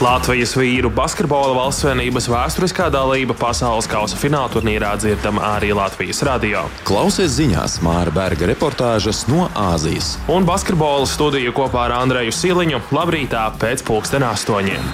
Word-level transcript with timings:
Latvijas 0.00 0.54
vīru 0.56 0.88
basketbola 0.96 1.52
valstsvienības 1.58 2.24
vēsturiskā 2.32 2.86
dalība 2.88 3.34
pasaules 3.36 3.84
kausa 3.84 4.16
fināla 4.16 4.48
turnīrā 4.48 4.94
dzirdama 4.96 5.42
arī 5.58 5.74
Latvijas 5.76 6.22
radio. 6.24 6.62
Klausies 6.88 7.34
ziņās 7.36 7.74
Māra 7.84 8.08
Berga 8.14 8.48
reportāžas 8.48 9.26
no 9.28 9.50
Āzijas. 9.52 10.14
Un 10.32 10.48
basketbola 10.48 11.04
studiju 11.04 11.52
kopā 11.52 11.82
ar 11.90 11.98
Andreju 11.98 12.32
Siliņu 12.32 12.80
labrītā 12.96 13.42
pēc 13.60 13.84
pulksten 13.84 14.24
astoņiem. 14.24 14.88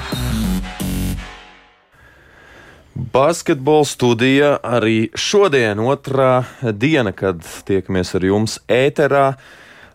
Basketbola 3.14 3.86
studija 3.86 4.56
arī 4.58 5.12
šodien, 5.14 5.86
otrā 5.86 6.48
diena, 6.74 7.14
kad 7.14 7.46
tiekamies 7.70 8.10
ar 8.18 8.26
jums 8.26 8.58
ēterā. 8.66 9.28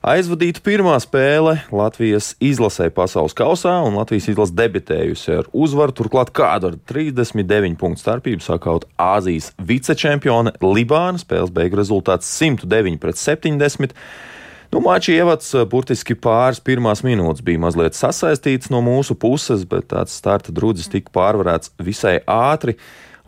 Aizvadīta 0.02 0.64
pirmā 0.66 0.96
spēle 0.98 1.60
Latvijas 1.70 2.32
izlasē 2.42 2.88
pasaules 2.90 3.36
kausā, 3.38 3.76
un 3.86 4.00
Latvijas 4.00 4.32
izlase 4.32 4.56
debitējusi 4.58 5.36
ar 5.36 5.50
uzvaru. 5.54 5.94
Turklāt 5.94 6.32
kādu 6.34 6.72
ar 6.72 6.78
39 6.90 7.78
punktu 7.78 8.02
starpību 8.02 8.42
sakaut 8.42 8.88
Āzijas 8.98 9.52
vicečempione 9.62 10.56
Libāna. 10.66 11.22
Spēles 11.22 11.54
beigu 11.54 11.78
rezultāts 11.78 12.34
109 12.34 12.98
pret 12.98 13.22
70. 13.22 13.94
Nu, 14.74 14.82
Mačs 14.82 15.14
ievads 15.14 15.54
burtiski 15.70 16.18
pāris 16.18 16.64
pirmās 16.66 17.06
minūtes 17.06 17.46
bija 17.46 17.62
mazliet 17.62 17.94
sasaistīts 17.94 18.74
no 18.74 18.82
mūsu 18.82 19.14
puses, 19.14 19.68
bet 19.70 19.92
tāds 19.94 20.18
starta 20.18 20.50
drudzis 20.50 20.90
tika 20.90 21.14
pārvarēts 21.14 21.76
visai 21.78 22.24
ātri. 22.26 22.80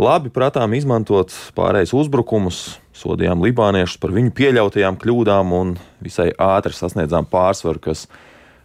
Labi 0.02 0.33
prātām 0.33 0.73
izmantot 0.73 1.38
pārējais 1.53 1.94
uzbrukumus, 1.94 2.80
sodījām 2.97 3.41
libāniešus 3.43 3.99
par 4.02 4.13
viņu 4.15 4.33
pieļautajām 4.38 4.99
kļūdām 5.02 5.53
un 5.57 5.73
visai 6.03 6.29
ātri 6.41 6.75
sasniedzām 6.77 7.27
pārsvaru, 7.31 7.81
kas 7.89 8.05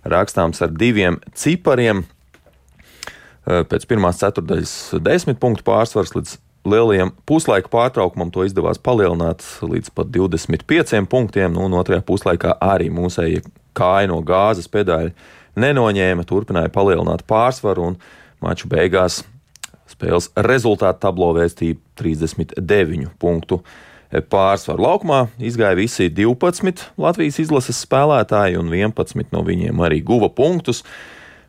rakstāms 0.08 0.60
ar 0.64 0.74
diviem 0.74 1.18
cipariem. 1.36 2.04
Pēc 3.48 3.86
pirmās 3.88 4.20
ceturdaļas 4.20 4.74
desmit 5.00 5.40
punktu 5.40 5.64
pārsvars 5.64 6.12
līdz 6.16 6.36
lielajam 6.68 7.14
puslaika 7.28 7.70
pārtraukumam 7.72 8.30
to 8.34 8.44
izdevās 8.44 8.80
palielināt 8.82 9.44
līdz 9.64 9.94
pat 9.96 10.10
25 10.12 11.08
punktiem, 11.08 11.54
nu, 11.54 11.64
un 11.64 11.78
otrajā 11.78 12.04
puslaikā 12.04 12.58
arī 12.60 12.90
mūsēji 12.92 13.40
kāja 13.78 14.10
no 14.10 14.20
gāzes 14.26 14.68
pedāļa 14.68 15.14
nenoņēma, 15.58 16.26
turpināja 16.28 16.72
palielināt 16.74 17.24
pārsvaru 17.28 17.92
un 17.92 17.98
maču 18.44 18.68
beigās 18.70 19.22
Spēles 19.88 20.28
rezultātu 20.44 21.00
tablo 21.00 21.30
vēstīja 21.32 21.78
39 21.96 23.08
punktu 23.18 23.62
pārsvaru. 24.12 24.82
Laukumā 24.86 25.20
izgāja 25.38 25.76
visi 25.78 26.08
12 26.12 26.88
Latvijas 27.00 27.38
izlases 27.42 27.80
spēlētāji, 27.84 28.58
un 28.60 28.72
11 28.72 29.32
no 29.34 29.44
viņiem 29.46 29.84
arī 29.84 30.00
guva 30.04 30.30
punktus. 30.32 30.84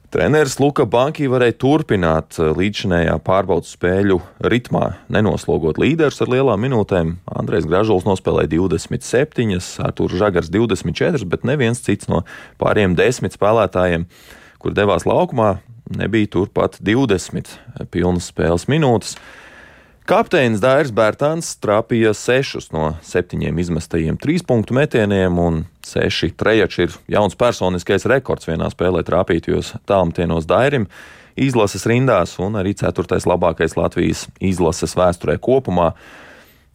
Treneris 0.10 0.56
Luka 0.58 0.88
Banki 0.90 1.28
varēja 1.30 1.54
turpināt 1.62 2.40
līdzinējā 2.42 3.14
pārbaudas 3.22 3.76
spēļu 3.76 4.18
ritmā, 4.42 4.96
nenoslogot 5.14 5.78
līderus 5.78 6.24
ar 6.26 6.32
lielām 6.34 6.64
minūtēm. 6.66 7.12
Andrejs 7.30 7.68
Gražuls 7.70 8.08
nospēlēja 8.10 8.50
27, 8.56 9.60
Artūrs 9.86 10.18
Žagars 10.18 10.50
24, 10.50 11.30
bet 11.30 11.46
neviens 11.46 11.84
cits 11.86 12.10
no 12.10 12.24
pāriem 12.58 12.98
desmit 12.98 13.38
spēlētājiem, 13.38 14.08
kur 14.58 14.74
devās 14.74 15.06
laukumā, 15.06 15.60
nebija 15.94 16.34
turpat 16.40 16.82
20 16.82 17.54
pilnas 17.94 18.32
spēles 18.34 18.66
minūtes. 18.66 19.14
Kapteinis 20.10 20.58
Dairis 20.58 20.90
Bērtāns 20.90 21.52
trāpīja 21.62 22.16
6 22.18 22.72
no 22.74 22.96
7 23.06 23.44
izmestajiem 23.62 24.16
trīspunktu 24.18 24.74
metieniem, 24.74 25.36
un 25.38 25.60
6 25.86 26.32
trejači 26.34 26.88
ir 26.88 26.96
jauns 27.14 27.38
personiskais 27.38 28.08
rekords 28.10 28.50
vienā 28.50 28.72
spēlē 28.74 29.04
trāpītajos 29.06 29.76
tālmtienos 29.86 30.48
Dairim 30.50 30.88
izlases 31.38 31.86
rindās, 31.86 32.34
un 32.42 32.58
arī 32.58 32.74
4. 32.80 33.22
labākais 33.30 33.78
Latvijas 33.78 34.26
izlases 34.42 34.98
vēsturē 34.98 35.38
kopumā. 35.38 35.92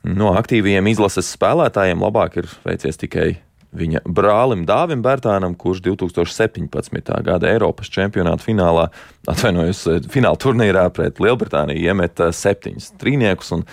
No 0.07 0.37
aktīviem 0.39 0.87
izlases 0.95 1.35
spēlētājiem 1.35 2.07
labāk 2.07 2.39
ir 2.39 2.53
veicies 2.63 3.03
tikai 3.03 3.33
viņa 3.75 4.05
brālim 4.07 4.65
Dāvim 4.69 5.03
Bērtānam, 5.05 5.57
kurš 5.59 5.83
2017. 5.85 7.11
gada 7.27 7.51
Eiropas 7.51 7.91
čempionāta 7.93 8.45
finālā, 8.45 8.89
atvainojos, 9.31 9.85
fināla 10.13 10.41
turnīrā 10.41 10.87
pret 10.95 11.21
Lielbritāniju 11.23 11.83
iemeta 11.91 12.31
septiņus 12.35 12.93
trīniekus. 13.01 13.53
Un, 13.57 13.67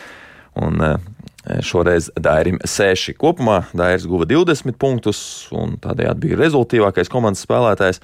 un 0.62 0.86
eh, 0.88 0.98
šoreiz 1.66 2.12
Dairim 2.20 2.60
6. 2.66 3.16
Kopumā 3.22 3.62
Dairis 3.78 4.08
guva 4.10 4.28
20 4.30 4.78
punktus 4.82 5.22
un 5.56 5.78
tādējādi 5.82 6.28
bija 6.28 6.42
rezultātīvākais 6.44 7.12
komandas 7.12 7.46
spēlētājs. 7.48 8.02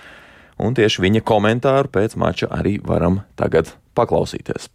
Un 0.63 0.73
tieši 0.73 1.03
viņa 1.03 1.21
komentāru 1.21 1.91
pēc 1.93 2.17
mača 2.17 2.49
arī 2.49 2.79
varam 2.81 3.21
tagad 3.37 3.75
paklausīties. 3.97 4.71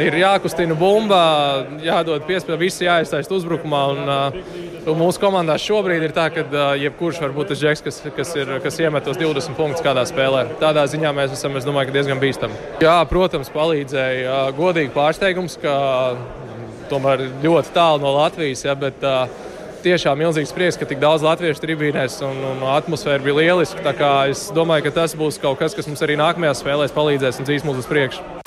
Ir 0.00 0.16
jākustina 0.18 0.74
bumba, 0.74 1.18
jādod 1.84 2.24
piespēle, 2.26 2.58
visi 2.64 2.88
jāiesaist 2.88 3.30
uzbrukumā. 3.30 3.82
Un, 3.92 4.10
uh, 4.10 4.96
mūsu 4.98 5.22
komandā 5.22 5.54
šobrīd 5.60 6.02
ir 6.08 6.14
tā, 6.16 6.26
ka 6.34 6.42
uh, 6.42 6.74
jebkurš 6.80 7.20
var 7.22 7.34
būt 7.36 7.52
tas 7.52 7.62
džeks, 7.62 7.84
kas, 7.86 8.00
kas, 8.16 8.34
ir, 8.40 8.50
kas 8.64 8.80
iemet 8.82 9.06
tos 9.06 9.20
20 9.20 9.54
punktus 9.58 9.84
kādā 9.86 10.02
spēlē. 10.08 10.48
Tādā 10.62 10.84
ziņā 10.90 11.14
mēs 11.14 11.36
esam, 11.38 11.54
es 11.60 11.68
domāju, 11.68 11.94
diezgan 11.94 12.22
bīstami. 12.22 12.58
Jā, 12.82 12.98
protams, 13.10 13.52
palīdzēja 13.54 14.26
uh, 14.26 14.52
godīgi 14.58 14.90
pārsteigums, 14.96 15.58
ka 15.62 15.78
tomēr 16.90 17.28
ļoti 17.44 17.74
tālu 17.76 18.02
no 18.02 18.16
Latvijas. 18.18 18.66
Ja, 18.66 18.74
bet, 18.78 18.98
tiešām 19.84 20.16
milzīgs 20.16 20.52
prieks, 20.56 20.78
ka 20.80 20.88
tik 20.88 21.02
daudz 21.02 21.24
latviešu 21.24 21.60
tribīnēs 21.60 22.16
un, 22.24 22.38
un 22.54 22.62
atmosfēra 22.72 23.20
bija 23.24 23.36
lieliska. 23.42 23.92
Es 24.32 24.46
domāju, 24.56 24.88
ka 24.88 24.96
tas 25.02 25.16
būs 25.18 25.38
kaut 25.42 25.60
kas, 25.60 25.76
kas 25.76 25.90
mums 25.90 26.02
arī 26.04 26.16
nākamajās 26.20 26.64
spēlēs 26.64 26.96
palīdzēs 26.96 27.42
un 27.42 27.50
dzīs 27.50 27.68
mūs 27.68 27.84
uz 27.84 27.90
priekšu. 27.92 28.43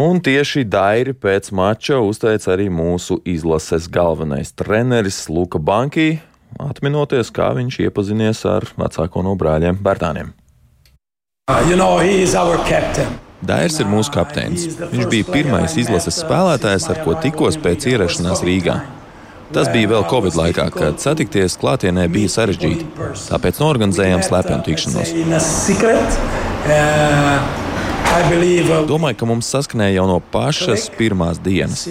Un 0.00 0.20
tieši 0.24 0.62
Dairi 0.64 1.12
pēc 1.12 1.50
mača 1.52 1.98
uzteica 2.00 2.54
arī 2.54 2.70
mūsu 2.72 3.18
izlases 3.28 3.88
galvenais 3.92 4.52
treneris 4.56 5.26
Luka 5.28 5.58
Banki, 5.60 6.20
atminoties, 6.62 7.28
kā 7.34 7.50
viņš 7.58 7.80
iepazinies 7.84 8.40
ar 8.48 8.64
vecāko 8.80 9.24
no 9.26 9.34
brāļiem 9.36 9.80
Bērtāniem. 9.84 10.32
Uh, 11.50 11.60
you 11.68 11.76
know, 11.76 11.98
Dairs 13.44 13.80
ir 13.80 13.88
mūsu 13.90 14.12
kapteinis. 14.14 14.66
Viņš 14.78 15.06
bija 15.12 15.26
pirmais 15.32 15.76
izlases 15.80 16.20
spēlētājs, 16.22 16.88
ar 16.92 17.00
ko 17.04 17.16
tikos 17.20 17.56
pēc 17.60 17.88
ierašanās 17.92 18.44
Rīgā. 18.46 18.76
Tas 19.50 19.68
bija 19.72 19.90
vēl 19.90 20.04
Covid 20.08 20.36
laikā, 20.38 20.68
kad 20.76 21.00
satikties 21.02 21.58
klātienē 21.60 22.06
bija 22.12 22.30
sarežģīti. 22.36 22.86
Tāpēc 23.32 23.58
norganizējām 23.64 24.22
slepenu 24.24 24.62
tikšanos. 24.68 25.10
Domāju, 28.88 29.16
ka 29.20 29.26
mums 29.28 29.48
saskanēja 29.52 30.00
jau 30.00 30.06
no 30.10 30.16
pašas 30.32 30.88
pirmās 30.96 31.38
dienas. 31.42 31.84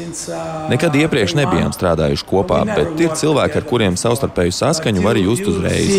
Nekad 0.72 0.96
iepriekš 1.00 1.36
nebijām 1.40 1.72
strādājuši 1.76 2.26
kopā, 2.28 2.60
bet 2.68 3.00
ir 3.00 3.14
cilvēki, 3.20 3.60
ar 3.62 3.68
kuriem 3.70 3.98
savstarpēju 4.00 4.56
saskaņu 4.58 5.04
var 5.06 5.20
just 5.20 5.48
uzreiz. 5.50 5.92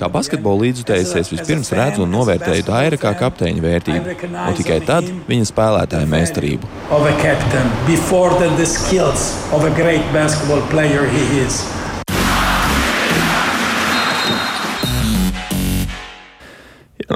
Kā 0.00 0.10
basketbola 0.12 0.66
līdzutējs 0.66 1.14
es 1.22 1.32
vispirms 1.34 1.72
redzu 1.76 2.04
un 2.06 2.14
novērtēju 2.14 2.66
Daira 2.68 3.00
kā 3.00 3.14
kapteiņa 3.18 3.64
vērtību, 3.66 4.18
un 4.46 4.58
tikai 4.60 4.78
tad 4.86 5.10
viņa 5.30 5.50
spēlētāja 5.50 6.10
meistarību. 6.10 6.70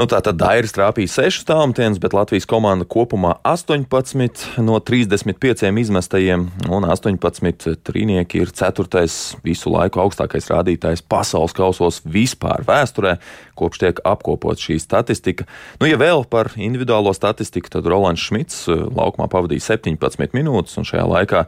Nu, 0.00 0.06
tā 0.08 0.16
tad 0.24 0.38
Dairis 0.40 0.72
trāpīja 0.72 1.10
6 1.12 1.42
tālmetienus, 1.44 1.98
bet 2.00 2.14
Latvijas 2.16 2.46
komanda 2.48 2.86
kopumā 2.88 3.34
18 3.44 4.62
no 4.64 4.78
35 4.80 5.68
izmestajiem, 5.82 6.46
un 6.72 6.86
18 6.88 7.74
trīnieki 7.84 8.40
ir 8.40 8.52
4. 8.56 9.02
visu 9.44 9.72
laiku 9.74 10.00
augstākais 10.00 10.48
rādītājs 10.48 11.04
pasaules 11.04 11.52
kausos 11.52 12.00
vispār 12.08 12.64
vēsturē, 12.64 13.18
kopš 13.60 13.82
tiek 13.82 14.00
apkopot 14.08 14.64
šī 14.64 14.78
statistika. 14.80 15.44
Nu, 15.82 15.90
ja 15.90 16.00
vēl 16.00 16.24
par 16.32 16.54
individuālo 16.56 17.12
statistiku, 17.12 17.68
tad 17.76 17.84
Rolands 17.84 18.24
Šmits 18.24 18.62
eh, 18.72 18.80
laukumā 18.88 19.28
pavadīja 19.28 19.74
17 19.74 20.32
minūtes, 20.32 20.80
un 20.80 20.88
šajā 20.88 21.04
laikā 21.12 21.44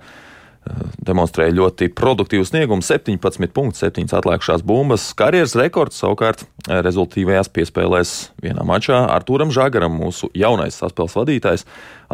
demonstrēja 1.03 1.55
ļoti 1.57 1.89
produktīvu 1.97 2.47
sniegumu, 2.47 2.85
17 2.87 3.51
punktus, 3.55 3.83
7 3.83 4.07
atlikušās 4.19 4.63
bumbas. 4.67 5.09
Karjeras 5.19 5.57
rekords 5.59 5.99
savukārt 6.03 6.45
eh, 6.45 6.79
rezultātīvajās 6.85 7.51
piespēlēs 7.55 8.15
vienā 8.43 8.65
mačā 8.67 9.03
Arturam 9.11 9.53
Žagaram, 9.55 9.97
mūsu 9.99 10.31
jaunais 10.39 10.79
saspēles 10.79 11.19
vadītājs, 11.19 11.67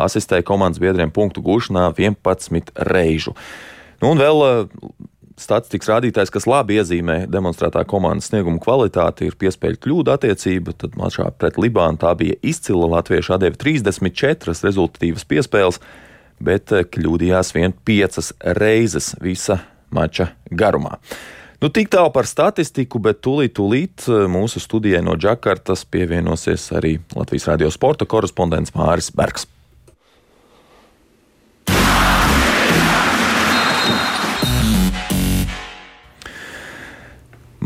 asistēja 0.09 0.47
komandas 0.49 0.81
biedriem 0.83 1.13
punktu 1.15 1.45
gūšanā 1.45 1.91
11 1.99 2.73
reižu. 2.89 3.37
Nu, 4.01 4.15
un 4.15 4.23
vēl 4.23 4.45
eh, 4.47 4.59
statistikas 5.39 5.93
rādītājs, 5.93 6.33
kas 6.33 6.49
labi 6.49 6.81
iezīmē 6.81 7.21
demonstrētā 7.31 7.85
komandas 7.89 8.33
snieguma 8.33 8.63
kvalitāti, 8.65 9.29
ir 9.29 9.39
piespēļu 9.39 9.83
kļūda 9.85 10.17
attiecība. 10.17 10.73
Tad 10.73 10.97
mačā 10.99 11.29
pret 11.37 11.61
Libānu 11.61 12.01
tā 12.01 12.17
bija 12.19 12.41
izcila 12.41 12.89
latviešu 12.97 13.37
atdeve 13.37 13.61
34 13.61 14.57
rezultātīvas 14.65 15.29
piespēles 15.29 15.83
bet 16.41 16.73
kļūdījās 16.95 17.53
vien 17.57 17.75
piecas 17.85 18.33
reizes 18.59 19.15
visa 19.23 19.61
mača 19.91 20.33
garumā. 20.51 20.99
Nu, 21.59 21.73
tik 21.75 21.91
tālu 21.91 22.13
par 22.15 22.29
statistiku, 22.31 23.01
bet 23.03 23.19
tūlīt, 23.27 23.57
tūlīt 23.59 24.07
mūsu 24.31 24.63
studijai 24.63 25.03
no 25.03 25.17
Džakartas 25.19 25.83
pievienosies 25.91 26.69
arī 26.79 27.01
Latvijas 27.19 27.49
radio 27.51 27.71
sporta 27.75 28.07
korespondents 28.07 28.77
Māris 28.79 29.11
Bergs. 29.11 29.49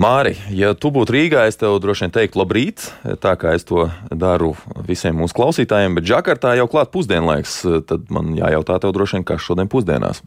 Māri, 0.03 0.33
ja 0.51 0.73
tu 0.75 0.91
būtu 0.91 1.15
Rīgā, 1.15 1.45
es 1.47 1.59
tev 1.61 1.77
droši 1.83 2.07
vien 2.07 2.13
teiktu 2.17 2.41
labrīt, 2.41 2.89
tā 3.23 3.37
kā 3.39 3.53
es 3.55 3.63
to 3.69 3.85
daru 4.11 4.51
visiem 4.89 5.15
mūsu 5.21 5.37
klausītājiem, 5.37 5.95
bet 5.95 6.09
Džakartā 6.09 6.57
jau 6.59 6.67
klāt 6.73 6.91
pusdienlaiks, 6.95 7.61
tad 7.87 8.09
man 8.11 8.33
jājautā 8.35 8.81
tev 8.83 8.95
droši 8.97 9.21
vien, 9.21 9.27
kas 9.29 9.45
šodien 9.45 9.71
pusdienās. 9.71 10.25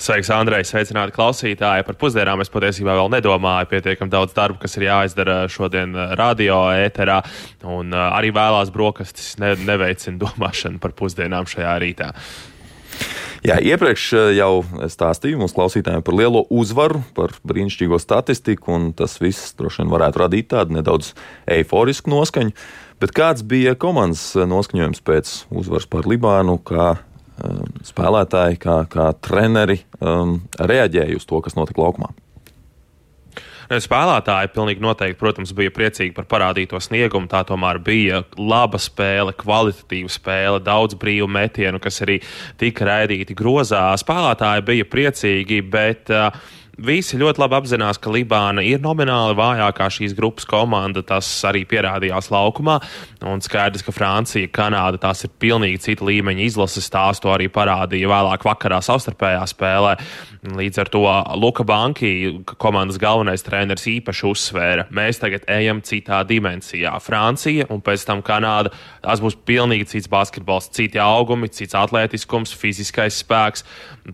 Sveiks, 0.00 0.30
Andrej, 0.32 0.66
sveicināti 0.68 1.12
klausītāji. 1.16 1.84
Par 1.84 1.96
pusdienām 2.00 2.40
es 2.40 2.52
patiesībā 2.52 2.94
vēl 2.96 3.10
nedomāju. 3.12 3.68
Pietiekami 3.72 4.12
daudz 4.12 4.32
darba, 4.36 4.56
kas 4.62 4.76
ir 4.76 4.86
jāizdara 4.88 5.42
šodien 5.52 5.92
radio 6.16 6.62
ēterā, 6.72 7.18
un 7.68 7.92
arī 7.92 8.32
vēlās 8.36 8.72
brokastis 8.72 9.34
ne, 9.40 9.54
neveicina 9.60 10.20
domāšanu 10.20 10.80
par 10.80 10.96
pusdienām 10.96 11.48
šajā 11.48 11.76
rītā. 11.84 12.14
Jā, 13.46 13.56
iepriekš 13.56 14.06
eh, 14.12 14.30
jau 14.36 14.60
stāstīju 14.92 15.40
mums 15.40 15.54
klausītājiem 15.56 16.04
par 16.04 16.16
lielo 16.16 16.44
uzvaru, 16.52 17.00
par 17.16 17.32
brīnišķīgo 17.48 17.96
statistiku, 18.02 18.74
un 18.76 18.90
tas 18.96 19.16
viss 19.22 19.54
droši 19.56 19.82
vien 19.82 19.92
varētu 19.94 20.20
radīt 20.20 20.50
tādu 20.52 20.76
nedaudz 20.76 21.14
eiforisku 21.48 22.12
noskaņu. 22.12 22.52
Bet 23.00 23.14
kāds 23.16 23.44
bija 23.48 23.72
komandas 23.80 24.34
noskaņojums 24.36 25.00
pēc 25.06 25.32
uzvaras 25.56 25.88
par 25.88 26.08
Libānu, 26.10 26.58
kā 26.68 26.90
um, 26.98 27.62
spēlētāji, 27.88 28.60
kā, 28.60 28.82
kā 28.92 29.08
treneri 29.24 29.80
um, 30.04 30.42
reaģēja 30.60 31.16
uz 31.16 31.24
to, 31.24 31.40
kas 31.40 31.56
notika 31.56 31.80
laukumā? 31.80 32.12
Spēlētāji 33.70 34.50
pilnīgi 34.50 34.82
noteikti, 34.82 35.18
protams, 35.20 35.52
bija 35.54 35.70
priecīgi 35.70 36.10
par 36.16 36.26
parādīto 36.30 36.80
sniegumu. 36.82 37.28
Tā 37.30 37.44
tomēr 37.46 37.78
bija 37.86 38.24
laba 38.34 38.80
spēle, 38.82 39.30
kvalitatīva 39.38 40.10
spēle, 40.10 40.62
daudz 40.66 40.96
brīvu 40.98 41.28
metienu, 41.30 41.78
kas 41.82 42.02
arī 42.02 42.18
tika 42.58 42.88
raidīti 42.88 43.36
grozā. 43.38 43.84
Spēlētāji 44.02 44.66
bija 44.72 44.88
priecīgi, 44.90 45.60
bet 45.70 46.10
uh, 46.10 46.34
visi 46.78 47.18
ļoti 47.20 47.42
labi 47.42 47.56
apzinās, 47.58 47.98
ka 48.00 48.12
Libāna 48.12 48.62
ir 48.66 48.82
nomināli 48.82 49.36
vājākā 49.38 49.88
šīs 49.92 50.14
grupas 50.18 50.46
komanda. 50.48 51.02
Tas 51.06 51.28
arī 51.48 51.64
pierādījās 51.68 52.30
laukumā. 52.32 52.78
Un 53.26 53.42
skaidrs, 53.44 53.84
ka 53.86 53.94
Francija, 53.94 54.50
Kanāda 54.52 55.00
tās 55.00 55.24
ir 55.26 55.32
pilnīgi 55.40 55.82
cita 55.88 56.06
līmeņa 56.08 56.44
izlases. 56.46 56.90
Tās 56.92 57.22
to 57.22 57.32
arī 57.32 57.50
parādīja 57.52 58.10
vēlāk 58.10 58.46
vakarā 58.46 58.80
savstarpējā 58.84 59.42
spēlē. 59.50 59.96
Līdz 60.56 60.80
ar 60.80 60.88
to 60.92 61.04
Luka 61.36 61.66
Banki, 61.68 62.10
komandas 62.56 62.96
galvenais 63.00 63.44
treneris, 63.44 63.84
īpaši 63.90 64.24
uzsvēra, 64.30 64.86
mēs 64.94 65.20
tagad 65.20 65.44
ejam 65.52 65.82
citā 65.84 66.22
dimensijā. 66.24 66.94
Francija 67.04 67.66
un 67.68 67.82
pēc 67.84 68.06
tam 68.08 68.22
Kanāda. 68.24 68.72
Tas 69.04 69.20
būs 69.20 69.36
pilnīgi 69.48 69.88
cits 69.92 70.08
basketbols, 70.10 70.70
citi 70.76 71.00
augumi, 71.00 71.50
cits 71.52 71.76
atletiskums, 71.76 72.54
fiziskais 72.56 73.20
spēks. 73.20 73.66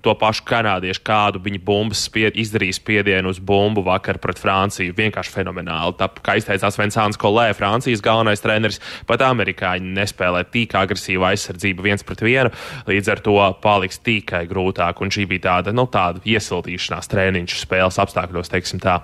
To 0.02 0.14
pašu 0.18 0.44
kanādiešu, 0.48 1.02
kādu 1.06 1.40
viņi 1.42 1.62
bumbas 1.62 2.02
spied, 2.08 2.36
izdarīja 2.46 2.78
spiedienu 2.78 3.32
uz 3.34 3.40
bumbu 3.42 3.84
vakar 3.86 4.20
pret 4.22 4.40
Franciju. 4.40 4.94
Vienkārši 4.96 5.34
fenomenāli. 5.34 5.96
Tā, 6.00 6.08
kā 6.24 6.38
izteicās 6.40 6.78
Vinsāns 6.80 7.20
Kolē, 7.20 7.50
Francijas 7.58 8.04
galvenais 8.04 8.44
treneris, 8.44 8.80
pat 9.08 9.24
amerikāņi 9.26 9.92
nespēlē 9.98 10.44
tik 10.52 10.76
agresīvu 10.78 11.26
aizsardzību 11.32 11.88
viens 11.88 12.06
pret 12.06 12.24
vienu. 12.24 12.54
Līdz 12.88 13.12
ar 13.12 13.24
to 13.26 13.36
paliks 13.64 14.00
tikai 14.06 14.46
grūtāk. 14.50 15.02
Un 15.02 15.12
šī 15.12 15.26
bija 15.30 15.48
tāda, 15.50 15.76
nu, 15.76 15.88
tāda 15.90 16.22
iesildīšanās 16.24 17.12
treniņš 17.12 17.60
spēles 17.66 18.00
apstākļos, 18.06 18.52
teiksim 18.54 18.82
tā. 18.82 19.00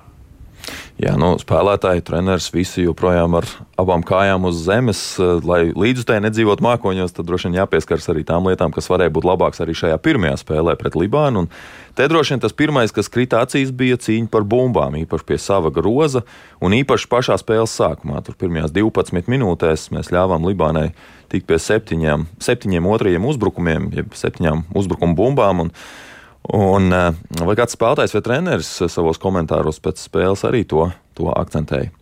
Jā, 1.03 1.17
nu, 1.19 1.33
spēlētāji, 1.41 2.05
treneris, 2.07 2.51
visi 2.55 2.85
joprojām 2.85 3.35
ar 3.35 3.47
abām 3.81 4.05
kājām 4.07 4.45
uz 4.47 4.61
zemes, 4.63 5.01
eh, 5.19 5.41
lai 5.43 5.61
līdzutēji 5.75 6.23
nedzīvot 6.29 6.61
mākoņos, 6.63 7.15
tad 7.17 7.27
droši 7.27 7.49
vien 7.49 7.59
jāpieskars 7.59 8.07
arī 8.13 8.23
tām 8.29 8.47
lietām, 8.47 8.71
kas 8.75 8.87
varēja 8.93 9.11
būt 9.11 9.27
labākas 9.27 9.65
arī 9.65 9.75
šajā 9.75 9.97
pirmajā 9.99 10.37
spēlē 10.39 10.77
pret 10.79 10.95
Libānu. 10.95 11.43
Un 11.43 11.49
te 11.97 12.07
droši 12.07 12.37
vien 12.37 12.45
tas 12.45 12.53
pirmais, 12.53 12.93
kas 12.95 13.11
krita 13.11 13.41
acīs, 13.43 13.73
bija 13.73 13.97
cīņa 13.97 14.31
par 14.31 14.47
bumbām, 14.47 14.95
īpaši 15.03 15.27
pie 15.27 15.41
sava 15.43 15.73
groza 15.75 16.23
un 16.61 16.71
īpaši 16.71 17.09
pašā 17.09 17.41
spēles 17.41 17.75
sākumā. 17.75 18.23
Tur 18.23 18.39
pirmajās 18.39 18.71
12 18.71 19.27
minūtēs 19.27 19.91
mēs 19.91 20.13
ļāvām 20.15 20.47
Libānai 20.47 20.93
tikt 21.33 21.49
pie 21.49 21.59
septiņiem, 21.59 22.29
septiņiem 22.39 22.87
otrajiem 22.87 23.27
uzbrukumiem, 23.27 23.91
jeb 23.97 24.15
septiņām 24.15 24.69
uzbrukumu 24.77 25.17
bumbām. 25.19 25.67
Un, 25.67 25.75
Un, 26.51 26.91
eh, 26.93 27.15
vai 27.47 27.55
kāds 27.59 27.77
spēlētājs 27.77 28.17
vai 28.17 28.23
treneris 28.27 28.71
savos 28.91 29.21
komentāros 29.23 29.79
pēc 29.83 30.03
spēles 30.03 30.43
arī 30.49 30.65
to, 30.67 30.89
to 31.15 31.31
akcentēja? 31.31 31.93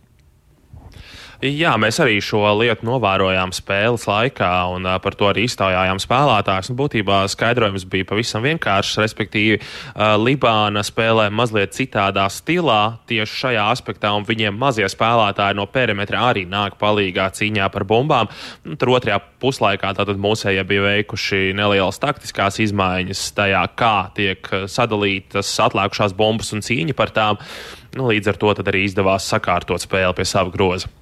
Jā, 1.41 1.71
mēs 1.81 1.97
arī 1.97 2.19
šo 2.21 2.43
lietu 2.59 2.85
novērojām 2.85 3.49
spēles 3.49 4.03
laikā, 4.05 4.49
un 4.75 4.83
uh, 4.85 4.99
par 5.01 5.15
to 5.17 5.25
arī 5.25 5.47
iztaujājām 5.47 5.97
spēlētājus. 5.97 6.69
Nu, 6.69 6.75
būtībā 6.77 7.23
skaidrojums 7.33 7.87
bija 7.89 8.05
pavisam 8.11 8.45
vienkāršs. 8.45 8.99
Respektīvi, 9.01 9.55
uh, 9.57 10.19
Libāna 10.21 10.83
spēlē 10.85 11.31
mazliet 11.33 11.73
citādā 11.73 12.27
stilā 12.29 12.99
tieši 13.09 13.39
šajā 13.39 13.65
aspektā, 13.73 14.13
un 14.13 14.29
viņiem 14.29 14.61
mazie 14.61 14.85
spēlētāji 14.85 15.57
no 15.57 15.65
perimetra 15.65 16.27
arī 16.27 16.45
nāk 16.45 16.77
palīdzīgā 16.77 17.31
cīņā 17.39 17.71
par 17.73 17.87
bumbām. 17.89 18.29
Un, 18.61 18.77
tur 18.77 18.93
otrajā 18.99 19.17
puslaikā 19.41 19.95
tātad 19.97 20.21
mūsējie 20.21 20.61
bija 20.69 20.85
veikuši 20.91 21.43
nelielas 21.57 21.97
taktiskās 22.05 22.61
izmaiņas 22.69 23.25
tajā, 23.41 23.65
kā 23.73 23.95
tiek 24.13 24.45
sadalītas 24.69 25.57
atlikušās 25.65 26.13
bumbas 26.13 26.53
un 26.53 26.61
cīņa 26.61 27.01
par 27.01 27.17
tām. 27.17 27.41
Nu, 27.97 28.11
līdz 28.13 28.35
ar 28.35 28.43
to 28.45 28.57
arī 28.61 28.85
izdevās 28.85 29.25
sakārtot 29.33 29.89
spēli 29.89 30.21
pie 30.21 30.29
sava 30.37 30.53
groza. 30.53 31.00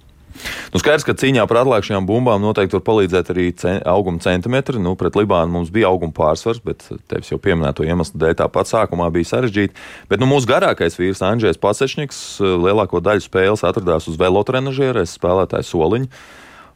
Nu, 0.74 0.80
skaidrs, 0.80 1.06
ka 1.08 1.16
cīņā 1.18 1.44
par 1.50 1.64
atlēkšajām 1.64 2.06
bumbām 2.08 2.42
noteikti 2.44 2.78
var 2.78 2.84
palīdzēt 2.88 3.32
arī 3.34 3.48
cen, 3.58 3.80
auguma 3.90 4.22
centimetri. 4.24 4.80
Nu, 4.82 4.94
pret 5.00 5.18
Libānu 5.18 5.56
mums 5.56 5.72
bija 5.74 5.90
auguma 5.90 6.14
pārsvars, 6.16 6.62
bet 6.64 6.86
tevis 7.12 7.32
jau 7.32 7.40
pieminēto 7.42 7.86
iemeslu 7.88 8.22
dēļ 8.22 8.36
tāpat 8.44 8.70
sākumā 8.70 9.10
bija 9.14 9.32
sarežģīti. 9.34 9.76
Bet 10.12 10.22
nu, 10.22 10.30
mūsu 10.30 10.50
garākais 10.50 11.00
vīrs 11.00 11.24
Andrzejs 11.26 11.62
Pasečniks 11.62 12.20
lielāko 12.40 13.02
daļu 13.04 13.26
spēles 13.26 13.66
atradās 13.68 14.08
uz 14.12 14.20
velotrenažieres 14.22 15.18
spēlētāju 15.18 15.70
soliņa. 15.72 16.12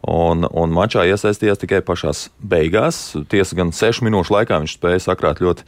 Un, 0.03 0.44
un 0.44 0.73
mačā 0.75 1.05
iesaistījās 1.07 1.61
tikai 1.61 1.79
pašās 1.85 2.25
beigās. 2.44 3.13
Tiesa 3.31 3.55
gan 3.55 3.72
sešu 3.72 4.03
minūšu 4.03 4.36
laikā 4.36 4.57
viņš 4.60 4.74
spēja 4.75 5.03
sakrāt 5.05 5.39
ļoti 5.39 5.63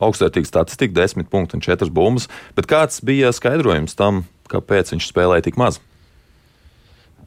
augstvērtīgu 0.00 0.48
statistiku, 0.48 0.96
desmit 0.96 1.28
punktu 1.28 1.58
un 1.58 1.64
četras 1.64 1.92
bumbas. 1.92 2.30
Bet 2.56 2.70
kāds 2.70 3.02
bija 3.04 3.34
skaidrojums 3.36 3.98
tam, 3.98 4.22
kāpēc 4.48 4.94
viņš 4.94 5.10
spēlēja 5.10 5.50
tik 5.50 5.60
maz? 5.60 5.82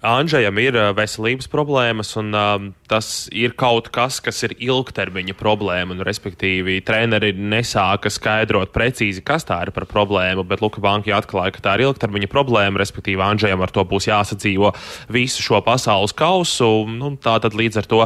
Andrzejam 0.05 0.59
ir 0.61 0.75
veselības 0.93 1.47
problēmas, 1.49 2.11
un 2.19 2.35
um, 2.37 2.65
tas 2.89 3.25
ir 3.33 3.55
kaut 3.57 3.87
kas, 3.93 4.19
kas 4.21 4.43
ir 4.45 4.53
ilgtermiņa 4.61 5.33
problēma. 5.39 5.95
Un, 5.95 6.03
respektīvi, 6.05 6.77
treneri 6.85 7.31
nesāka 7.33 8.11
skaidrot 8.13 8.69
precīzi, 8.75 9.23
kas 9.25 9.47
tā 9.47 9.57
ir 9.65 9.71
par 9.73 9.87
problēmu, 9.89 10.45
bet 10.45 10.61
Luka 10.61 10.83
Banka 10.83 11.15
atklāja, 11.17 11.55
ka 11.55 11.63
tā 11.65 11.73
ir 11.77 11.87
ilgtermiņa 11.87 12.29
problēma. 12.29 12.77
Respektīvi, 12.81 13.23
Andrzejam 13.25 13.63
ar 13.65 13.73
to 13.73 13.85
būs 13.89 14.09
jāsadzīvo 14.11 14.69
visu 15.13 15.45
šo 15.45 15.63
pasaules 15.65 16.13
kausu. 16.17 16.69
Nu, 16.91 17.15
tā 17.17 17.39
tad 17.41 17.57
līdz 17.57 17.81
ar 17.81 17.89
to 17.89 18.03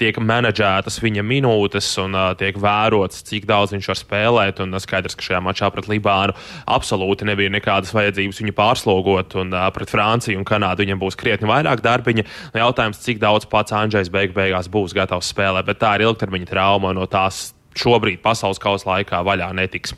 tiek 0.00 0.16
menedžētas 0.16 1.00
viņa 1.04 1.26
minūtes 1.26 1.90
un 2.00 2.16
uh, 2.16 2.30
tiek 2.40 2.56
vērots, 2.62 3.20
cik 3.28 3.44
daudz 3.50 3.76
viņš 3.76 3.90
var 3.92 4.00
spēlēt. 4.00 4.64
Un 4.64 4.72
uh, 4.72 4.80
skaidrs, 4.80 5.18
ka 5.18 5.28
šajā 5.28 5.42
mačā 5.44 5.68
pret 5.74 5.90
Libānu 5.92 6.36
absolūti 6.64 7.28
nebija 7.28 7.52
nekādas 7.52 7.92
vajadzības 7.96 8.40
viņu 8.40 8.56
pārslogot, 8.56 9.36
un 9.44 9.52
uh, 9.52 9.68
pret 9.76 9.92
Franciju 9.92 10.40
un 10.40 10.48
Kanādu 10.48 10.86
viņam 10.86 11.04
būs 11.04 11.20
krietni 11.26 11.50
vairāk 11.50 11.82
darbiņa. 11.84 12.26
Jautājums, 12.56 13.02
cik 13.02 13.20
daudz 13.22 13.48
pats 13.50 13.74
Andrzejs 13.76 14.12
beig 14.14 14.34
beigās 14.36 14.70
būs 14.72 14.96
gatavs 14.96 15.34
spēlēt, 15.34 15.66
bet 15.68 15.82
tā 15.82 15.96
ir 15.98 16.06
ilgtermiņa 16.06 16.50
trauma 16.54 16.94
no 16.96 17.06
tās 17.10 17.50
šobrīd 17.76 18.22
pasaules 18.24 18.62
kausa 18.62 18.94
laikā 18.94 19.22
vaļā 19.26 19.52
netiks. 19.56 19.96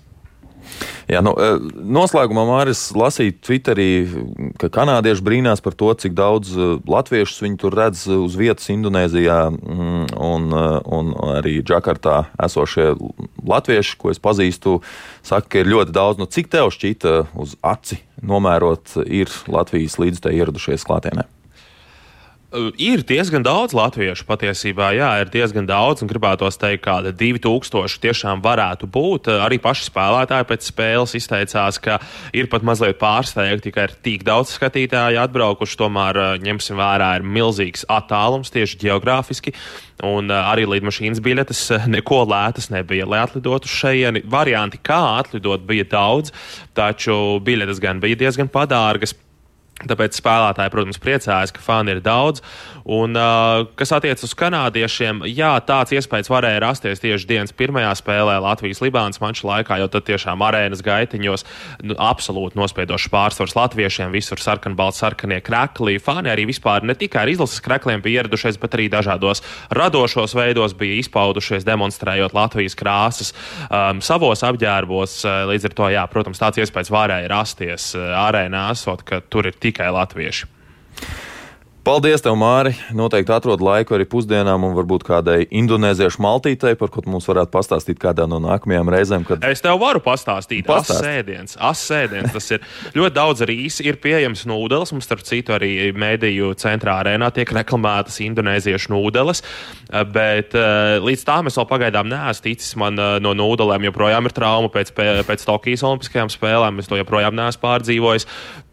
Jā, 1.08 1.22
nu, 1.24 1.32
e, 1.40 1.54
noslēgumā 1.96 2.42
Māris 2.44 2.82
lasīja 2.92 3.32
Twitterī, 3.46 3.86
ka 4.60 4.68
kanādieši 4.72 5.24
brīnās 5.24 5.62
par 5.64 5.76
to, 5.78 5.88
cik 5.96 6.12
daudz 6.18 6.52
e, 6.52 6.66
latviešus 6.84 7.44
viņi 7.46 7.60
tur 7.62 7.76
redz 7.78 8.02
uz 8.12 8.36
vietas 8.36 8.68
Indonēzijā 8.74 9.38
mm, 9.54 10.10
un, 10.12 10.50
e, 10.52 10.66
un 10.98 11.14
arī 11.38 11.54
Džakartā 11.64 12.18
esošie 12.44 12.90
latvieši, 13.48 13.96
ko 14.02 14.12
es 14.12 14.20
pazīstu, 14.20 14.82
saka, 15.24 15.48
ka 15.54 15.64
ir 15.64 15.72
ļoti 15.72 15.96
daudz. 15.96 16.20
Nu, 16.20 16.28
cik 16.28 16.52
tev 16.52 16.74
šķita 16.76 17.14
uz 17.40 17.56
aci 17.64 18.02
nomērot, 18.22 18.96
ir 19.06 19.32
Latvijas 19.50 19.98
līdzstē 20.00 20.32
ieradušies 20.38 20.86
klātienē? 20.88 21.26
Ir 22.48 23.02
diezgan 23.04 23.42
daudz 23.44 23.74
latviešu 23.76 24.24
patiesībā, 24.24 24.86
jā, 24.96 25.08
ir 25.20 25.28
diezgan 25.28 25.66
daudz, 25.68 26.00
un 26.00 26.08
gribētos 26.08 26.56
teikt, 26.56 26.80
ka 26.86 26.94
2000 27.04 28.00
tiešām 28.00 28.40
varētu 28.40 28.88
būt. 28.88 29.28
Arī 29.44 29.58
paši 29.60 29.84
spēlētāji 29.90 30.46
pēc 30.48 30.70
spēles 30.70 31.12
izteicās, 31.20 31.76
ka 31.84 31.98
ir 32.32 32.48
pat 32.48 32.64
mazliet 32.64 32.96
pārsteigti, 33.02 33.74
ka 33.76 33.84
ir 33.90 33.92
tik 34.00 34.24
daudz 34.24 34.54
skatītāju 34.56 35.20
atbraukuši. 35.26 35.76
Tomēr, 35.82 36.22
ņemsim 36.48 36.80
vērā, 36.80 37.10
ir 37.20 37.28
milzīgs 37.36 37.84
attālums 37.84 38.48
tieši 38.56 38.80
geogrāfiski, 38.80 39.52
un 40.08 40.32
arī 40.32 40.64
lidmašīnas 40.72 41.20
biļetes 41.20 41.62
neko 41.92 42.24
lētas 42.32 42.72
nebija, 42.72 43.04
lai 43.12 43.26
atlidotu 43.28 43.68
šejieni. 43.68 44.24
Varianti, 44.24 44.80
kā 44.80 45.02
atlidot, 45.20 45.68
bija 45.68 45.84
daudz, 45.92 46.32
taču 46.72 47.42
biļetes 47.44 47.84
gan 47.84 48.00
bija 48.00 48.24
diezgan 48.24 48.48
padārgas. 48.48 49.18
Tāpēc 49.78 50.16
spēlētāji, 50.18 50.72
protams, 50.74 50.98
priecājas, 50.98 51.52
ka 51.54 51.62
fani 51.62 51.92
ir 51.94 52.00
daudz. 52.02 52.42
Un, 52.88 53.12
uh, 53.14 53.68
kas 53.78 53.92
attiecas 53.94 54.24
uz 54.26 54.32
kanādiešiem, 54.34 55.20
jā, 55.30 55.52
tāds 55.62 55.92
iespējas 55.94 56.30
varēja 56.32 56.62
rasties 56.64 57.02
tieši 57.02 57.28
dienas 57.28 57.54
pirmajā 57.54 57.92
spēlē 58.00 58.38
Latvijas-Libānas 58.42 59.20
mača 59.22 59.46
laikā, 59.46 59.76
jo 59.78 59.86
tad 59.92 60.06
tiešām 60.08 60.42
arēnas 60.42 60.82
gaitiņos 60.82 61.44
nu, 61.86 61.94
absolūti 61.94 62.58
nospiedošs 62.58 63.10
pārsvars 63.12 63.54
latviešiem, 63.54 64.10
visur 64.16 64.42
sarkanbalts, 64.42 64.98
sarkanie 65.04 65.38
krekli. 65.44 65.98
Fani 66.02 66.32
arī 66.32 66.48
vispār 66.48 66.82
ne 66.82 66.96
tikai 66.98 67.22
ar 67.22 67.32
izlases 67.34 67.62
krekliem 67.62 68.02
bija 68.02 68.24
ieradušies, 68.24 68.58
bet 68.58 68.74
arī 68.74 68.88
dažādos 68.90 69.44
radošos 69.70 70.34
veidos 70.34 70.74
bija 70.80 70.98
izpaudušies, 71.04 71.68
demonstrējot 71.68 72.34
Latvijas 72.34 72.74
krāsas 72.78 73.30
um, 73.68 74.02
savos 74.02 74.42
apģērbos. 74.48 75.20
Līdz 75.52 75.70
ar 75.70 75.78
to, 75.78 75.92
jā, 75.94 76.08
protams, 76.10 76.42
tāds 76.42 76.64
iespējas 76.64 76.90
varēja 76.94 77.30
rasties 77.30 77.92
uh, 77.94 78.10
arēnā, 78.24 78.70
esot, 78.74 79.06
ka 79.06 79.20
tur 79.28 79.52
ir 79.52 79.60
tikai 79.68 79.92
latvieši. 79.94 80.50
Paldies, 81.88 82.20
tev, 82.20 82.34
Māri. 82.36 82.74
Noteikti 82.92 83.32
atrod 83.32 83.62
laiku 83.64 83.94
arī 83.96 84.04
pusdienām 84.12 84.66
un 84.66 84.74
varbūt 84.76 85.06
kādai 85.06 85.46
indonēziešu 85.56 86.20
maltītei, 86.20 86.74
par 86.76 86.90
ko 86.92 87.00
mums 87.08 87.24
varētu 87.30 87.48
pastāstīt 87.54 87.96
kādā 88.02 88.26
no 88.28 88.36
nākamajām 88.44 88.90
reizēm. 88.92 89.24
Kad... 89.24 89.46
Es 89.48 89.64
tev 89.64 89.78
varu 89.80 90.02
pastāstīt, 90.04 90.66
Pastāst. 90.68 90.98
asēdiens. 90.98 91.56
Asēdiens, 91.56 92.34
tas 92.34 92.50
ir 92.52 92.66
ļoti 92.92 93.14
daudz 93.16 93.46
rīsi, 93.48 93.86
ir 93.88 93.96
pieejams 94.04 94.44
nūdeles. 94.50 94.92
Mums, 94.92 95.08
starp 95.08 95.24
citu, 95.24 95.56
arī 95.56 95.88
mēdīju 95.96 96.52
centrā 96.60 96.98
arēnā 97.00 97.32
tiek 97.32 97.56
reklamētas 97.56 98.20
indonēziešu 98.26 98.92
nūdeles, 98.92 99.40
bet 100.12 100.60
eh, 100.60 101.00
līdz 101.08 101.26
tam 101.32 101.48
es 101.48 101.56
vēl 101.56 101.70
pagaidām 101.72 102.12
neesmu 102.12 102.50
ticis. 102.50 102.76
Man 102.84 103.00
eh, 103.00 103.16
no 103.24 103.32
nūdelēm 103.38 103.88
joprojām 103.88 104.28
ir 104.28 104.36
trauma 104.36 104.68
pēc, 104.76 104.92
pēc 104.92 105.48
Tokijas 105.48 105.88
Olimpiskajām 105.88 106.36
spēlēm. 106.36 106.84
Es 106.84 106.92
to 106.92 107.00
joprojām 107.00 107.38
neesmu 107.38 107.64
pārdzīvojis. 107.64 108.28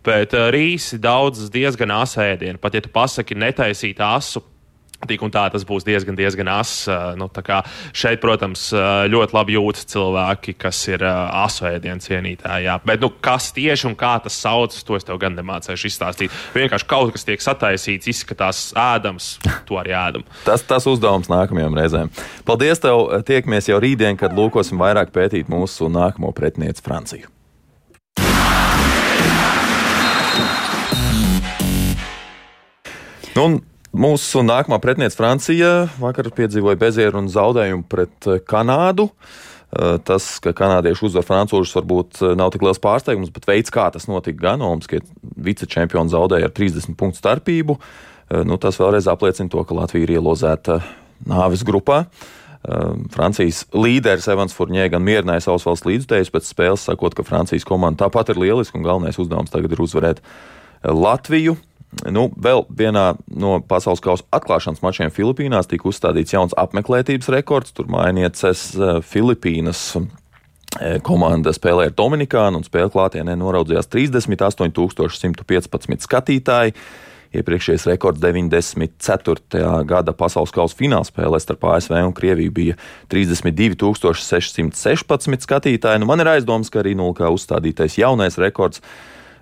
Bet 0.05 0.35
uh, 0.37 0.49
rīsi 0.53 0.99
daudz 1.01 1.47
diezgan 1.53 1.95
asēdienu. 1.97 2.61
Pat 2.61 2.77
ja 2.77 2.83
tu 2.85 2.91
pasaki 2.93 3.37
netaisīt 3.37 4.01
asu, 4.03 4.43
Tik 5.03 5.25
un 5.25 5.31
tā 5.33 5.43
tas 5.51 5.65
būs 5.67 5.83
diezgan, 5.85 6.15
diezgan 6.17 6.47
ass. 6.49 6.85
Nu, 7.19 7.27
šeit, 7.95 8.21
protams, 8.23 8.69
ļoti 9.11 9.35
labi 9.35 9.57
jūtas 9.57 9.87
cilvēki, 9.91 10.55
kas 10.61 10.79
ir 10.87 11.03
asu 11.05 11.67
ēdienu 11.69 12.03
cienītāji. 12.03 12.65
Jā. 12.69 12.77
Bet 12.87 13.03
nu, 13.03 13.11
kas 13.23 13.51
tieši 13.55 13.89
un 13.91 13.97
kā 13.99 14.15
tas 14.23 14.37
saucas, 14.39 14.85
to 14.87 14.97
es 14.97 15.05
tev 15.05 15.19
gan 15.21 15.35
nemācīšu 15.37 15.91
izstāstīt. 15.91 16.33
Vienkārši 16.55 16.89
kaut 16.89 17.13
kas 17.15 17.27
tiek 17.27 17.43
sataisīts, 17.43 18.09
izskatās 18.15 18.69
ēdams, 18.79 19.35
to 19.67 19.79
arī 19.81 19.93
ēdam. 19.99 20.25
tas, 20.47 20.63
tas 20.65 20.87
uzdevums 20.89 21.29
nākamajām 21.31 21.77
reizēm. 21.77 22.11
Paldies 22.47 22.81
tev! 22.83 23.09
Tiekamies 23.27 23.69
jau 23.69 23.81
rītdien, 23.83 24.17
kad 24.19 24.35
lūkosim 24.37 24.79
vairāk 24.81 25.13
pētīt 25.15 25.51
mūsu 25.51 25.91
nākamo 25.91 26.31
pretinieci 26.35 26.85
Franciju. 26.85 27.34
Nu, 33.35 33.49
Mūsu 33.95 34.41
nākamā 34.43 34.75
pretiniece 34.83 35.15
Francija 35.15 35.85
vakar 36.01 36.27
piedzīvoja 36.35 36.75
bezieru 36.79 37.21
un 37.21 37.29
zaudējumu 37.31 37.85
pret 37.87 38.27
eh, 38.27 38.41
Kanādu. 38.43 39.05
Eh, 39.07 39.95
tas, 40.03 40.25
ka 40.43 40.51
kanādieši 40.55 41.05
uzvar 41.07 41.23
francūžus, 41.23 41.77
varbūt 41.77 42.19
eh, 42.19 42.33
nav 42.35 42.51
tik 42.51 42.65
liels 42.65 42.81
pārsteigums, 42.83 43.31
bet 43.31 43.47
veids, 43.47 43.71
kā 43.71 43.85
tas 43.93 44.09
notika 44.11 44.41
gan 44.41 44.63
Olimpiskie 44.65 44.99
vicečempioni 45.47 46.11
zaudēja 46.11 46.49
ar 46.49 46.55
30 46.57 46.97
punktu 46.99 47.21
starpību, 47.21 47.77
nu, 48.49 48.57
tas 48.57 48.79
vēlreiz 48.81 49.07
apliecina 49.07 49.51
to, 49.53 49.61
ka 49.63 49.77
Latvija 49.77 50.07
ir 50.07 50.15
ielozēta 50.15 50.79
nāves 51.29 51.61
grupā. 51.67 52.07
Francijas 53.13 53.61
līderis 53.69 54.25
Evans 54.33 54.55
Furnē 54.57 54.87
gan 54.89 55.03
mierināja 55.05 55.43
savus 55.45 55.67
valsts 55.67 55.85
līdzutējus 55.85 56.33
pēc 56.33 56.49
spēles, 56.49 56.87
sakot, 56.89 57.13
ka 57.13 57.23
Francijas 57.27 57.67
komanda 57.69 58.07
tāpat 58.07 58.33
ir 58.33 58.41
lieliska 58.41 58.79
un 58.79 58.87
galvenais 58.87 59.21
uzdevums 59.21 59.53
tagad 59.53 59.77
ir 59.77 59.83
uzvarēt 59.85 60.23
Latviju. 60.81 61.53
Nu, 62.03 62.27
vēl 62.35 62.65
vienā 62.75 63.15
no 63.31 63.61
pasaules 63.63 64.03
kausa 64.03 64.25
atklāšanas 64.35 64.83
mačiem 64.83 65.07
Filipīnās 65.13 65.69
tika 65.71 65.87
uzstādīts 65.89 66.33
jauns 66.35 66.55
apmeklētības 66.59 67.29
rekords. 67.37 67.71
Tur 67.75 67.87
mainieces 67.91 68.59
eh, 68.75 68.99
Filipīnas 69.05 69.81
eh, 69.95 70.01
komanda 71.05 71.51
spēlēja 71.55 71.89
ar 71.93 71.97
Dominikānu 71.97 72.55
un 72.59 72.65
spēle 72.67 72.89
klātienē 72.93 73.33
noraudzījās 73.39 73.87
38,115 73.95 76.07
skatītāji. 76.09 76.71
Iepriekšējais 77.35 77.83
rekords 77.89 78.21
94. 78.23 79.63
gada 79.89 80.13
pasaules 80.15 80.53
kausa 80.55 80.77
finālspēlē 80.79 81.39
starp 81.43 81.61
ASV 81.71 81.93
un 81.99 82.13
Krieviju 82.15 82.51
bija 82.55 82.75
32,616 83.11 85.43
skatītāji. 85.47 85.99
Nu, 85.99 86.05
man 86.07 86.19
ir 86.23 86.29
aizdoms, 86.35 86.67
ka 86.71 86.77
arī 86.83 86.93
nulkā 86.95 87.27
uzstādītais 87.35 87.93
jaunais 87.99 88.35
rekords 88.39 88.79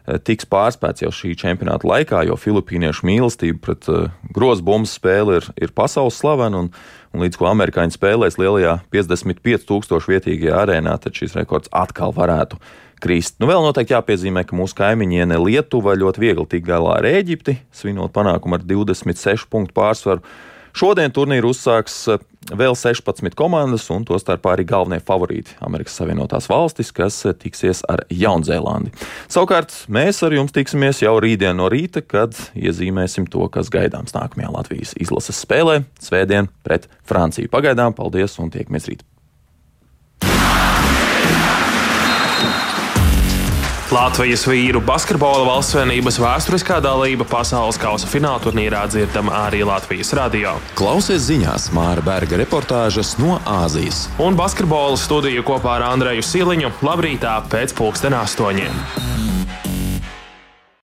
tiks 0.04 0.48
pārspēts 0.52 1.06
jau 1.06 1.12
šī 1.16 1.34
čempionāta 1.40 1.88
laikā, 1.88 2.24
jo 2.28 2.36
filipīniešu 2.40 3.08
mīlestība 3.08 3.62
pret 3.64 3.88
uh, 3.92 4.10
grozbumbu 4.36 4.90
spēli 4.90 5.40
ir, 5.40 5.50
ir 5.64 5.76
pasaules 5.76 6.18
slavena. 6.20 6.66
Un, 6.66 6.72
un 7.14 7.24
līdz 7.24 7.40
ko 7.40 7.48
amerikāņi 7.52 7.96
spēlēs 7.96 8.40
lielajā 8.42 8.80
55,000 8.94 10.10
vietīgajā 10.12 10.64
arēnā, 10.66 10.98
tad 11.00 11.16
šis 11.16 11.38
rekords 11.40 11.72
atkal 11.72 12.16
varētu 12.16 12.60
krist. 13.04 13.38
Nu, 13.40 13.48
vēl 13.52 13.64
noteikti 13.64 13.96
jāpiezīmē, 13.96 14.46
ka 14.48 14.58
mūsu 14.58 14.78
kaimiņiene 14.80 15.40
Lietuva 15.42 15.96
ļoti 16.00 16.24
viegli 16.24 16.48
tik 16.52 16.66
galā 16.68 16.98
ar 17.00 17.08
Eģipti, 17.08 17.58
svinot 17.76 18.14
panākumu 18.16 18.60
ar 18.60 18.68
26 18.68 19.48
punktu 19.52 19.76
pārsvaru. 19.80 20.24
Šodien 20.74 21.12
turnīru 21.14 21.52
uzsāks 21.54 21.96
eh, 22.10 22.22
vēl 22.50 22.74
16 22.74 23.36
komandas, 23.38 23.86
un 23.94 24.08
tostarp 24.10 24.48
arī 24.50 24.66
galvenie 24.66 24.98
favorīti- 25.06 25.54
Amerikas 25.68 26.00
Savienotās 26.00 26.50
valstis, 26.50 26.90
kas 26.92 27.20
eh, 27.30 27.36
tiksies 27.38 27.84
ar 27.94 28.02
Jaunzēlandi. 28.10 28.90
Savukārt 29.30 29.76
mēs 29.88 30.24
ar 30.26 30.34
jums 30.34 30.56
tiksimies 30.56 31.04
jau 31.06 31.14
rītdien 31.22 31.62
no 31.62 31.70
rīta, 31.70 32.02
kad 32.02 32.34
iezīmēsim 32.58 33.30
to, 33.30 33.46
kas 33.54 33.70
gaidāms 33.70 34.18
nākamajā 34.18 34.50
Latvijas 34.58 34.98
izlases 34.98 35.46
spēlē- 35.46 35.84
Svētdien 36.10 36.50
pret 36.66 36.90
Franciju. 37.06 37.54
Pagaidām, 37.54 37.94
paldies 37.94 38.40
un 38.42 38.50
tiekamies 38.50 38.90
rīt! 38.90 39.06
Latvijas 43.94 44.48
vīru 44.50 44.80
basketbola 44.82 45.44
valstsvienības 45.46 46.16
vēsturiskā 46.18 46.80
dalība 46.82 47.28
pasaules 47.30 47.78
kausa 47.78 48.10
fināla 48.10 48.42
turnīrā 48.42 48.82
dzirdama 48.90 49.36
arī 49.44 49.60
Latvijas 49.70 50.16
radio. 50.18 50.56
Klausies 50.74 51.28
ziņās 51.28 51.70
Māra 51.78 52.02
Berga 52.02 52.42
reportāžas 52.42 53.14
no 53.22 53.38
Āzijas. 53.46 54.08
Un 54.18 54.40
basketbola 54.40 54.98
studiju 54.98 55.46
kopā 55.46 55.78
ar 55.78 55.92
Andreju 55.92 56.26
Siliņu 56.26 56.74
labrītā 56.82 57.38
pēc 57.54 57.78
pulksten 57.78 58.18
astoņiem. 58.18 59.13